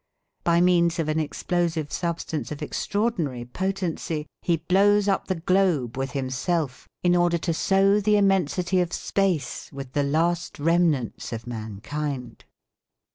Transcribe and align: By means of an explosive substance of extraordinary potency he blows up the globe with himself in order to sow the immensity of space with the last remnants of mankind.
By 0.43 0.61
means 0.61 0.97
of 0.97 1.09
an 1.09 1.19
explosive 1.19 1.91
substance 1.93 2.51
of 2.51 2.63
extraordinary 2.63 3.45
potency 3.45 4.25
he 4.41 4.57
blows 4.57 5.07
up 5.07 5.27
the 5.27 5.35
globe 5.35 5.95
with 5.95 6.13
himself 6.13 6.87
in 7.03 7.15
order 7.15 7.37
to 7.37 7.53
sow 7.53 7.99
the 7.99 8.17
immensity 8.17 8.79
of 8.81 8.93
space 8.93 9.69
with 9.71 9.93
the 9.93 10.01
last 10.01 10.57
remnants 10.57 11.31
of 11.31 11.45
mankind. 11.45 12.45